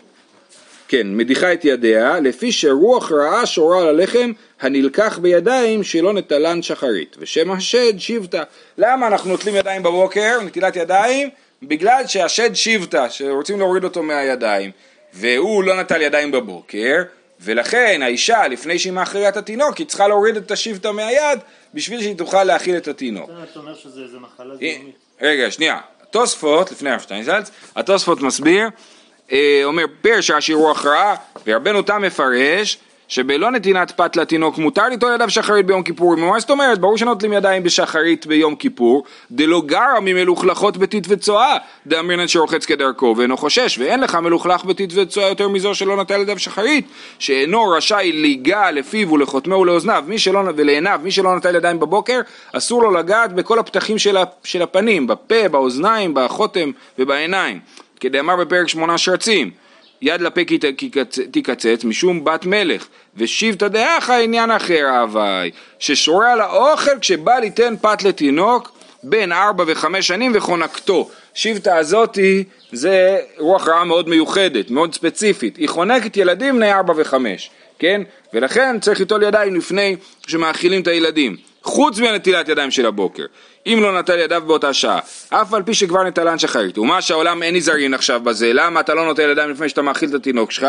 [0.88, 7.16] כן, מדיחה את ידיה, לפי שרוח רעה שורה על הלחם הנלקח בידיים שלא נטלן שחרית,
[7.20, 8.44] ושם השד שבטה.
[8.78, 11.30] למה אנחנו נוטלים ידיים בבוקר, נטילת ידיים?
[11.64, 14.72] בגלל שהשד שבטה, שרוצים להוריד אותו מהידיים,
[15.14, 17.04] והוא לא נטל ידיים בבוקר,
[17.40, 21.40] ולכן האישה, לפני שהיא מאכילה את התינוק, היא צריכה להוריד את השבטה מהיד
[21.74, 23.30] בשביל שהיא תוכל להאכיל את התינוק.
[23.52, 24.96] אתה אומר שזה מחלה אה, זיהומית.
[25.22, 25.80] רגע, שנייה.
[26.02, 28.70] התוספות, לפני הרב שטיינזלץ, התוספות מסביר,
[29.32, 31.16] אה, אומר פר שהשיעור הכרעה,
[31.48, 36.16] ורבנו תם מפרש שבלא נתינת פת לתינוק מותר ליטול ידיו שחרית ביום כיפור.
[36.16, 36.80] מה זאת אומרת?
[36.80, 43.38] ברור שנוטלים ידיים בשחרית ביום כיפור, דלא גרע ממלוכלכות בטיט וצואה, דאמרינן שרוחץ כדרכו ואינו
[43.38, 46.88] חושש, ואין לך מלוכלך בטיט וצואה יותר מזו שלא נטל ידיו שחרית,
[47.20, 52.22] שאינו רשאי ליגע לפיו ולחותמו ולאוזניו, מי שלא, ולעיניו, מי שלא נטל ידיים בבוקר,
[52.54, 53.98] אסור לו לגעת בכל הפתחים
[54.44, 57.60] של הפנים, בפה, באוזניים, בחותם ובעיניים,
[58.00, 59.67] כדאמר בפרק שמונה שרצים.
[60.02, 60.42] יד לפה
[61.32, 68.04] תקצץ משום בת מלך, ושבתא דאחה עניין אחר הווי, ששורה על האוכל כשבא ליתן פת
[68.04, 68.72] לתינוק
[69.04, 71.10] בין ארבע וחמש שנים וחונקתו.
[71.34, 77.50] שבתא הזאתי זה רוח רעה מאוד מיוחדת, מאוד ספציפית, היא חונקת ילדים בני ארבע וחמש,
[77.80, 78.02] כן?
[78.34, 79.96] ולכן צריך ליטול ידיים לפני
[80.28, 81.38] שמאכילים את הילדים.
[81.68, 83.26] חוץ מנטילת ידיים של הבוקר.
[83.66, 85.00] אם לא נטל ידיו באותה שעה,
[85.30, 86.78] אף על פי שכבר נטלן שחרית.
[86.78, 90.14] ומה שהעולם אין נזהרין עכשיו בזה, למה אתה לא נוטל ידיים לפני שאתה מאכיל את
[90.14, 90.68] התינוק שלך?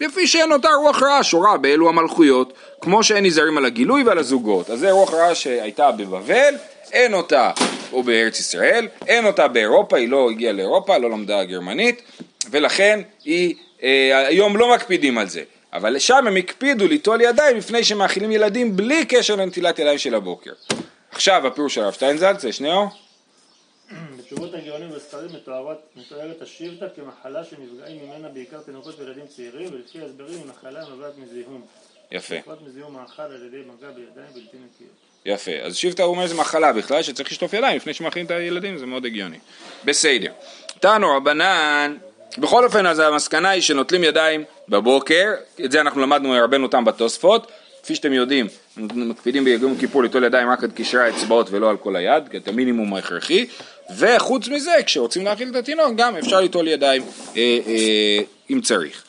[0.00, 4.70] לפי שאין אותה רוח רעה שורה באלו המלכויות, כמו שאין נזהרים על הגילוי ועל הזוגות.
[4.70, 6.54] אז זה רוח רעה שהייתה בבבל,
[6.92, 7.50] אין אותה,
[7.92, 12.02] או בארץ ישראל, אין אותה באירופה, היא לא הגיעה לאירופה, לא למדה גרמנית,
[12.50, 15.42] ולכן היא, אה, היום לא מקפידים על זה.
[15.72, 20.52] אבל שם הם הקפידו ליטול ידיים לפני שמאכילים ילדים בלי קשר לנטילת ידיים של הבוקר.
[21.12, 22.88] עכשיו הפירוש של הרב שטיינזלץ, שניאור.
[24.18, 25.30] בתשובות הגאונים בספרים
[25.96, 31.62] מתוארת השבטה כמחלה שנפגעים ממנה בעיקר תינוקות וילדים צעירים ולפי הסברים היא מחלה נובעת מזיהום.
[32.10, 32.34] יפה.
[32.46, 34.90] נובעת מזיהום האכל על ידי מגע בידיים בלתי נקיות.
[35.26, 38.78] יפה, אז שבטה הוא אומר זה מחלה בכלל שצריך לשטוף ידיים לפני שמאכילים את הילדים,
[38.78, 39.38] זה מאוד הגיוני.
[39.84, 40.32] בסדר.
[40.80, 41.96] תנו רבנן
[42.38, 45.32] בכל אופן, אז המסקנה היא שנוטלים ידיים בבוקר,
[45.64, 47.46] את זה אנחנו למדנו מרבנו תם בתוספות,
[47.82, 51.96] כפי שאתם יודעים, מקפידים ביום כיפור ליטול ידיים רק עד קשרי האצבעות ולא על כל
[51.96, 53.46] היד, כי את המינימום ההכרחי,
[53.98, 57.02] וחוץ מזה, כשרוצים להאכיל את התינוק, גם אפשר ליטול ידיים
[57.36, 59.02] אה, אה, אם צריך.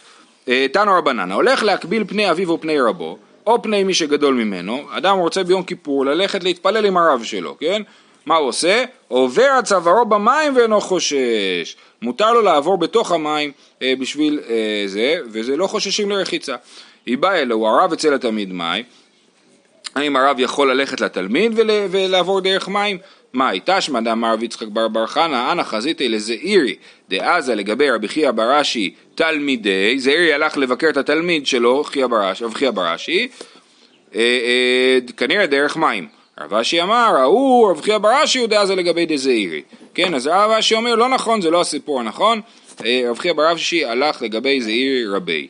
[0.48, 4.82] אה, תנו רבנן, הולך להקביל פני אביו או פני רבו, או פני מי שגדול ממנו,
[4.92, 7.82] אדם רוצה ביום כיפור ללכת להתפלל עם הרב שלו, כן?
[8.26, 8.84] מה הוא עושה?
[9.08, 11.76] עובר עד צווארו במים ואינו חושש.
[12.02, 16.56] מותר לו לעבור בתוך המים אה, בשביל אה, זה, וזה לא חוששים לרחיצה.
[17.06, 18.84] היא באה אלוהו, הרב אצל התלמיד מים,
[19.96, 22.98] האם הרב יכול ללכת לתלמיד ול, ולעבור דרך מים?
[23.34, 26.76] מאי תשמע דאמר רב יצחק בר בר חנא אנא חזיתי לזעירי
[27.10, 33.28] דעזה לגבי רבי חייא בראשי תלמידי זעירי הלך לבקר את התלמיד שלו רבי חייא בראשי
[34.16, 36.08] אה, אה, כנראה דרך מים
[36.44, 39.62] רב אשי אמר ההוא רבי חייא בראשי הוא דעזה לגבי דזעירי
[39.94, 42.42] כן אז רב אשי אומר לא נכון זה לא הסיפור הנכון
[42.86, 45.48] אה, רב חייא בראשי הלך לגבי זעירי רבי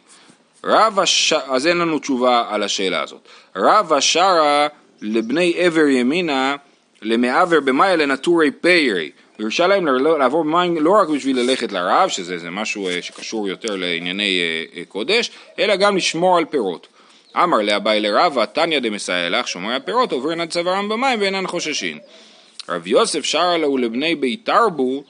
[0.63, 1.33] רב הש...
[1.33, 4.67] אז אין לנו תשובה על השאלה הזאת רב השרה
[5.01, 6.55] לבני עבר ימינה
[7.01, 9.11] למעבר במאיה לנטורי פיירי.
[9.37, 9.87] הוא הרשה להם
[10.19, 14.39] לעבור במים לא רק בשביל ללכת לרב, שזה משהו אה, שקשור יותר לענייני
[14.75, 16.87] אה, קודש, אלא גם לשמור על פירות.
[17.35, 21.99] אמר לאביי לרבה, תניא דמסייע לך, שומרי הפירות, עוברים עד צווארם במים ואינן חוששים.
[22.69, 25.03] רב יוסף שרה לו לבני בי תרבו,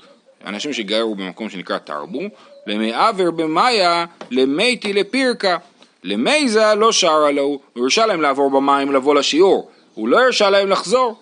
[0.45, 2.21] אנשים שגרו במקום שנקרא תרבו,
[2.67, 5.57] למעבר במאיה למתי לפירקה.
[6.03, 10.69] למייזה לא שרה לו, הוא הרשה להם לעבור במים לבוא לשיעור, הוא לא הרשה להם
[10.69, 11.19] לחזור.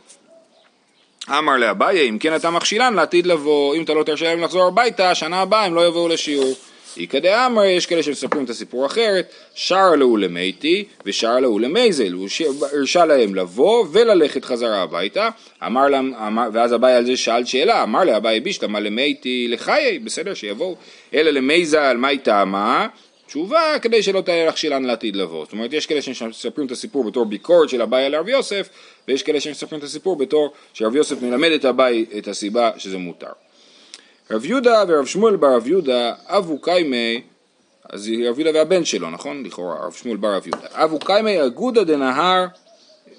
[1.29, 5.15] אמר לאביי, אם כן אתה מכשילן לעתיד לבוא, אם אתה לא תרשה להם לחזור הביתה,
[5.15, 6.53] שנה הבאה הם לא יבואו לשיעור.
[6.97, 12.27] איכא דאמר, יש כאלה שמספרים את הסיפור אחרת, שר לו למתי ושר לו למייזל, הוא
[12.73, 15.29] הרשה להם לבוא וללכת חזרה הביתה,
[15.65, 20.33] אמר להם, אמר, ואז אביי על זה שאל שאלה, אמר לאביי בישלמה למתי לחיי, בסדר
[20.33, 20.75] שיבואו,
[21.13, 22.87] אלא למייזל, מה היא טעמה?
[23.27, 25.45] תשובה כדי שלא תהיה לך שילן לעתיד לבוא.
[25.45, 28.69] זאת אומרת, יש כאלה שמספרים את הסיפור בתור ביקורת של אביי על רב יוסף,
[29.07, 33.48] ויש כאלה שמספרים את הסיפור בתור שרב יוסף מלמד את אביי את הסיבה שזה מותר.
[34.31, 37.21] רב יהודה ורב שמואל בר רב יהודה אבו קיימי,
[37.89, 39.43] אז רב יהודה והבן שלו, נכון?
[39.43, 40.67] לכאורה, רב שמואל בר רב יהודה.
[40.73, 42.45] אבו קיימי אגודה דנהר,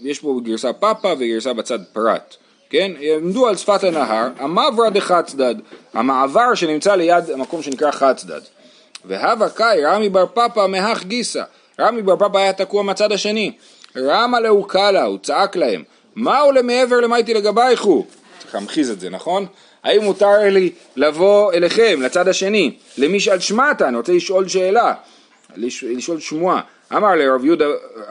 [0.00, 2.36] יש פה גרסה פאפה וגרסה בצד פרט.
[2.70, 5.54] כן, עמדו על שפת הנהר, המעברה דחצדד,
[5.94, 8.40] המעבר שנמצא ליד המקום שנקרא חצדד.
[9.04, 11.42] והווה קאי רמי בר פפא מהך גיסא,
[11.80, 13.52] רמי בר פפא היה תקוע מהצד השני,
[13.96, 15.82] רמא לאו קאלה, הוא צעק להם,
[16.16, 18.06] מהו למעבר למייטי לגבייכו?
[18.38, 19.46] צריך להמחיז את זה, נכון?
[19.84, 24.94] האם מותר לי לבוא אליכם, לצד השני, למשאל שמעתה, אני רוצה לשאול שאלה,
[25.56, 26.60] לשאול שמועה.
[26.96, 27.64] אמר לרב יהודה,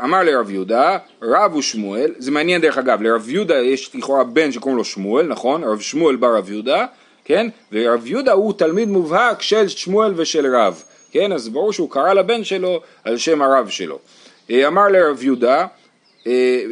[0.04, 4.52] אמר לרב יהודה, רב הוא שמואל, זה מעניין דרך אגב, לרב יהודה יש לכאורה בן
[4.52, 5.64] שקוראים לו שמואל, נכון?
[5.64, 6.86] רב שמואל בר רב יהודה,
[7.26, 7.48] כן?
[7.72, 11.32] ורב יהודה הוא תלמיד מובהק של שמואל ושל רב, כן?
[11.32, 14.00] אז ברור שהוא קרא לבן שלו על שם הרב שלו.
[14.52, 15.66] אה, אמר לרב יהודה,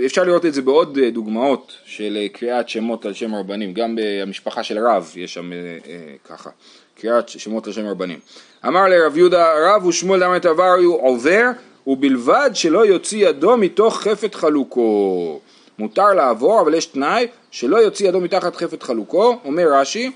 [0.05, 4.63] אפשר לראות את זה בעוד אה, דוגמאות של קריאת שמות על שם רבנים, גם במשפחה
[4.63, 5.51] של רב יש שם
[6.29, 6.49] ככה,
[7.01, 8.19] קריאת שמות על שם רבנים.
[8.67, 11.43] אמר לרב יהודה, רב ושמואל למה דבר הוא עובר,
[11.87, 15.39] ובלבד שלא יוציא ידו מתוך חפת חלוקו.
[15.79, 20.11] מותר לעבור, אבל יש תנאי שלא יוציא ידו מתחת חפת חלוקו, אומר רש"י,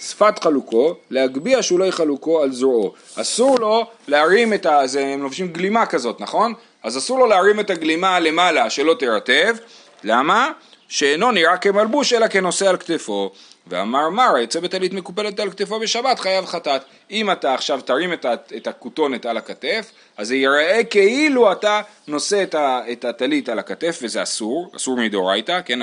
[0.00, 2.92] שפת חלוקו, להגביה שולי חלוקו על זרועו.
[3.14, 4.80] אסור לו להרים את ה...
[5.00, 6.54] הם לובשים גלימה כזאת, נכון?
[6.86, 9.56] אז אסור לו להרים את הגלימה למעלה שלא תרטב.
[10.04, 10.50] למה?
[10.88, 13.30] שאינו נראה כמלבוש אלא כנושא על כתפו.
[13.66, 16.82] ואמר מר, יצא בטלית מקופלת על כתפו בשבת חייב חטאת.
[17.10, 18.12] אם אתה עכשיו תרים
[18.56, 22.44] את הכותונת על הכתף, אז זה ייראה כאילו אתה נושא
[22.92, 25.78] את הטלית על הכתף וזה אסור, אסור מדאורייתא, כן,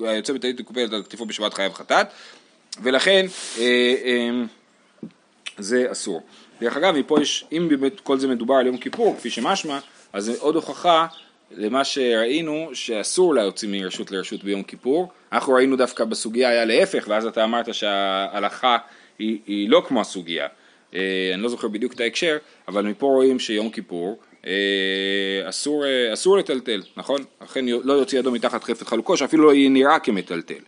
[0.00, 2.06] היוצא בטלית מקופלת על כתפו בשבת חייב חטאת.
[2.82, 3.26] ולכן
[3.58, 4.30] אה, אה,
[5.58, 6.22] זה אסור.
[6.60, 9.78] דרך אגב, מפה יש, אם באמת כל זה מדובר על יום כיפור, כפי שמשמע,
[10.12, 11.06] אז זה עוד הוכחה
[11.50, 15.08] למה שראינו שאסור להוציא מרשות לרשות ביום כיפור.
[15.32, 18.78] אנחנו ראינו דווקא בסוגיה היה להפך, ואז אתה אמרת שההלכה
[19.18, 20.46] היא, היא לא כמו הסוגיה.
[20.94, 22.36] אה, אני לא זוכר בדיוק את ההקשר,
[22.68, 24.18] אבל מפה רואים שיום כיפור
[25.48, 27.24] אסור, אסור לטלטל, נכון?
[27.42, 30.62] לכן לא יוציא ידו מתחת חפת חלוקו, שאפילו לא נראה כמטלטל.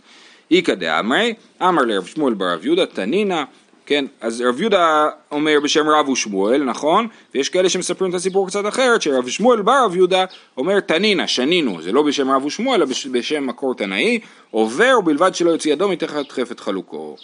[0.51, 3.43] איכא דאמרי, אמר לרב שמואל ברב יהודה תנינא,
[3.89, 7.07] כן, אז רב יהודה אומר בשם רב ושמואל, נכון?
[7.35, 10.25] ויש כאלה שמספרים את הסיפור קצת אחרת, שרב שמואל ברב יהודה
[10.57, 14.19] אומר תנינא, שנינו, זה לא בשם רב ושמואל, אלא בשם מקור תנאי,
[14.51, 17.17] עובר ובלבד שלא יוציא ידו מתחת חפת חלוקו.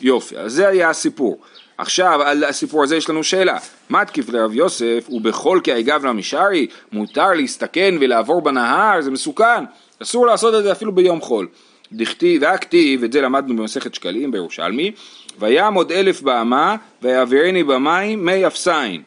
[0.00, 1.38] יופי, אז זה היה הסיפור.
[1.78, 6.66] עכשיו על הסיפור הזה יש לנו שאלה, מה תקיף לרב יוסף ובכל כי היגב למשארי
[6.92, 9.64] מותר להסתכן ולעבור בנהר זה מסוכן,
[10.02, 11.48] אסור לעשות את זה אפילו ביום חול.
[11.92, 14.92] דכתיב, והכתיב, את זה למדנו במסכת שקלים בירושלמי,
[15.38, 19.02] ויעמוד אלף באמה ויעבירני במים מי אפסיים.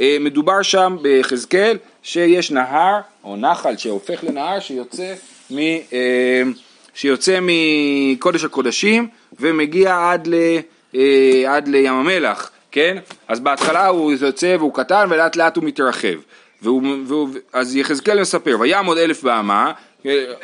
[0.00, 5.14] אה, מדובר שם ביחזקאל שיש נהר או נחל שהופך לנהר שיוצא,
[5.50, 6.42] מ, אה,
[6.94, 9.08] שיוצא מקודש הקודשים
[9.40, 10.34] ומגיע עד, ל,
[10.94, 12.98] אה, עד לים המלח, כן?
[13.28, 16.18] אז בהתחלה הוא יוצא והוא קטן ולאט לאט הוא מתרחב.
[16.62, 19.72] והוא, והוא, אז יחזקאל מספר, ויעמוד אלף באמה,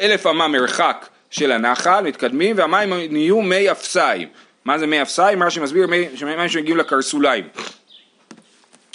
[0.00, 4.28] אלף אמה מרחק של הנחל, מתקדמים, והמים נהיו מי אפסיים.
[4.64, 5.42] מה זה מי אפסיים?
[5.42, 7.44] רש"י מסביר מי- מים שמגיעים לקרסוליים.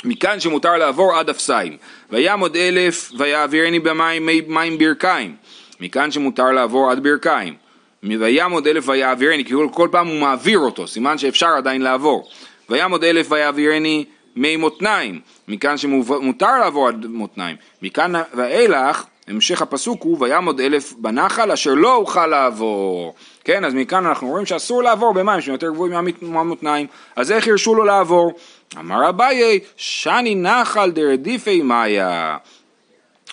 [0.06, 1.78] מכאן שמותר לעבור עד אפסיים.
[2.10, 5.36] ויעמוד אלף ויעבירני במים מי מים ברכיים.
[5.80, 7.56] מכאן שמותר לעבור עד ברכיים.
[8.04, 12.30] ויעמוד אלף ויעבירני, כי כל, פעם הוא מעביר אותו, סימן שאפשר עדיין לעבור.
[12.70, 14.06] ויעמוד אלף ויעבירני
[14.36, 15.20] מי מותניים.
[15.48, 17.56] מכאן שמותר לעבור עד מותניים.
[17.82, 23.16] מכאן ואילך, המשך הפסוק הוא ויעמוד אלף בנחל אשר לא אוכל לעבור.
[23.50, 26.88] כן, אז מכאן אנחנו רואים שאסור לעבור במים שהם יותר גבוהים מהמותניים.
[27.16, 28.34] אז איך הרשו לו לעבור?
[28.80, 32.38] אמר אביי, שני נחל דרדיפי מאיה.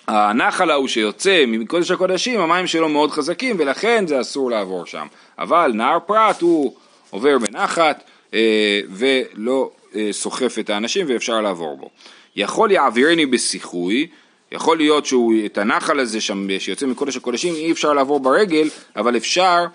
[0.07, 5.07] הנחל ההוא שיוצא מקודש הקודשים, המים שלו מאוד חזקים ולכן זה אסור לעבור שם.
[5.39, 6.73] אבל נהר פרת הוא
[7.09, 8.03] עובר בנחת
[8.33, 11.89] אה, ולא אה, סוחף את האנשים ואפשר לעבור בו.
[12.35, 14.07] יכול יעבירני בשיחוי,
[14.51, 19.17] יכול להיות שהוא, את הנחל הזה שם שיוצא מקודש הקודשים אי אפשר לעבור ברגל, אבל
[19.17, 19.65] אפשר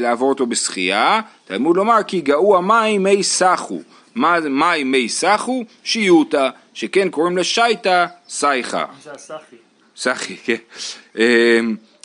[0.00, 1.20] לעבור אותו בשחייה.
[1.44, 3.80] תלמוד לומר כי גאו המים מי סחו.
[4.16, 5.64] מים מי סחו?
[5.84, 8.84] שיוטה, שכן קוראים לשייטה סייחה.
[9.02, 9.56] זה הסחי.
[9.96, 10.56] סחי, כן.
[11.18, 11.60] אה,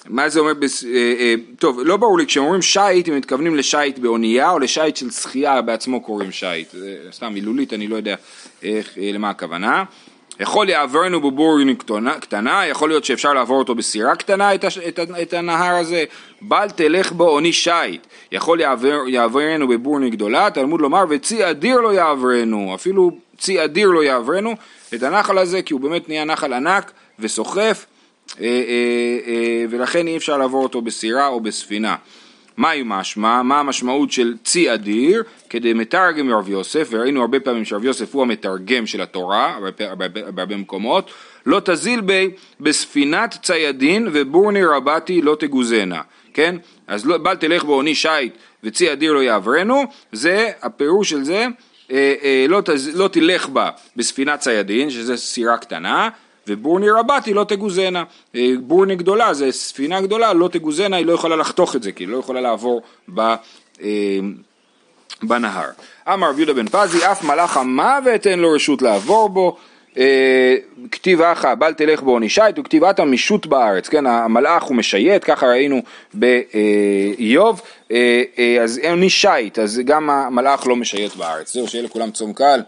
[0.10, 0.84] מה זה אומר, בס...
[0.84, 5.12] אה, אה, טוב, לא ברור לי, כשאומרים שייט, הם מתכוונים לשייט באונייה או לשייט של
[5.12, 6.72] שחייה בעצמו קוראים שייט.
[6.72, 8.16] זה סתם מילולית, אני לא יודע
[8.64, 9.84] איך, אה, למה הכוונה.
[10.44, 11.68] יכול יעברנו בבורג
[12.20, 14.78] קטנה, יכול להיות שאפשר לעבור אותו בסירה קטנה, את, הש...
[14.78, 16.04] את, את הנהר הזה.
[16.42, 21.94] בל תלך בו אוני שייט, יכול יעבר, יעברנו בבורג גדולה, תלמוד לומר, וצי אדיר לא
[21.94, 24.56] יעברנו, אפילו צי אדיר לא יעברנו
[24.94, 27.86] את הנחל הזה, כי הוא באמת נהיה נחל ענק וסוחף.
[28.42, 28.52] אה, אה,
[29.28, 31.96] אה, ולכן אי אפשר לעבור אותו בסירה או בספינה.
[32.58, 33.42] מהי משמע?
[33.44, 35.24] מה המשמעות של צי אדיר?
[35.50, 41.12] כדי מתרגם רב יוסף, וראינו הרבה פעמים שרב יוסף הוא המתרגם של התורה, בהרבה- מקומות,
[41.46, 46.02] לא תזיל בי בספינת ציידין ובורני רבתי לא תגוזנה,
[46.34, 46.56] כן?
[46.88, 51.46] אז לא, בל תלך באוני שיט וצי אדיר לא יעברנו, זה, הפירוש של זה,
[51.92, 56.10] אה, אה, לא, תז, לא תלך בה בספינת ציידין, שזה סירה קטנה,
[56.48, 58.04] ובורני רבתי לא תגוזנה.
[58.36, 62.04] אה, בורני גדולה זה ספינה גדולה, לא תגוזנה, היא לא יכולה לחתוך את זה, כי
[62.04, 62.82] היא לא יכולה לעבור
[63.14, 63.20] ב...
[63.82, 64.20] אה,
[65.24, 65.70] בנהר.
[66.14, 69.58] אמר רב יהודה בן פזי, אף מלאך המוות אין לו רשות לעבור בו.
[69.98, 70.56] אה,
[70.92, 75.48] כתיב אחא, בל תלך בו נישית, וכתיב עתה משוט בארץ, כן, המלאך הוא משייט, ככה
[75.48, 75.82] ראינו
[76.14, 81.54] באיוב, אה, אה, אז אין נישית, אז גם המלאך לא משייט בארץ.
[81.54, 82.62] זהו, שיהיה לכולם צום קל.